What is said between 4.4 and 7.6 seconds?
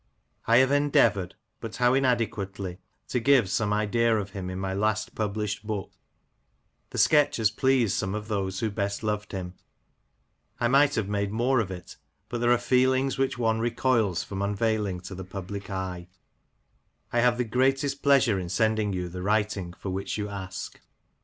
in my last published book— the sketch has